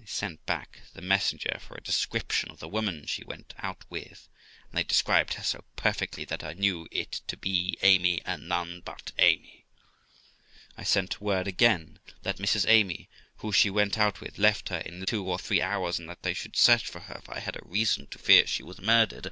[0.00, 4.28] I sent back the messenger for a description of the woman she went out with;
[4.68, 8.80] and they described her so perfectly, that I knew it to be Amy, and none
[8.80, 9.66] but Amy.
[10.76, 15.06] I sent word again that Mrs Amy, who she went out with, left her in
[15.06, 17.62] two or three hours, and that they should search for her, for I had a
[17.62, 19.30] reason to fear she was murdered.